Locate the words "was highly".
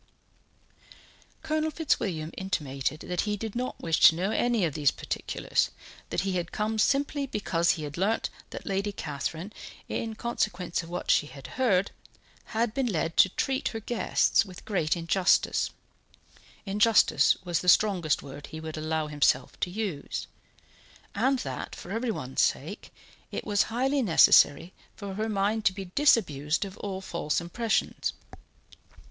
23.45-24.01